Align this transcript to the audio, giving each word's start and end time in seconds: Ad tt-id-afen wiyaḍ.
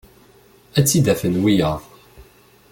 Ad 0.77 0.83
tt-id-afen 0.85 1.39
wiyaḍ. 1.43 1.81